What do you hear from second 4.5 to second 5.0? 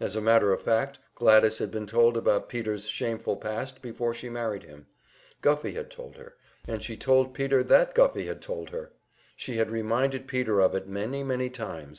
him;